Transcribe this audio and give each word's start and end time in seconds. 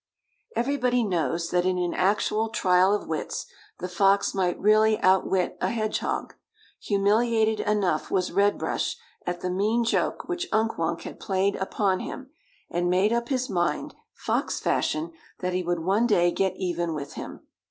Everybody 0.55 1.03
knows 1.03 1.51
that 1.51 1.63
in 1.63 1.77
an 1.77 1.93
actual 1.93 2.49
trial 2.49 2.91
of 2.91 3.07
wits 3.07 3.45
the 3.77 3.87
fox 3.87 4.33
might 4.33 4.59
really 4.59 4.99
outwit 5.01 5.55
a 5.61 5.69
hedgehog. 5.69 6.33
Humiliated 6.79 7.59
enough 7.59 8.09
was 8.09 8.31
Red 8.31 8.57
Brush 8.57 8.97
at 9.27 9.41
the 9.41 9.51
mean 9.51 9.83
joke 9.83 10.27
which 10.27 10.47
Unk 10.51 10.79
Wunk 10.79 11.01
had 11.03 11.19
played 11.19 11.55
upon 11.57 11.99
him, 11.99 12.31
and 12.67 12.89
made 12.89 13.13
up 13.13 13.29
his 13.29 13.47
mind, 13.47 13.93
fox 14.15 14.59
fashion, 14.59 15.11
that 15.41 15.53
he 15.53 15.61
would 15.61 15.81
one 15.81 16.07
day 16.07 16.31
get 16.31 16.55
even 16.55 16.95
with 16.95 17.13
him. 17.13 17.41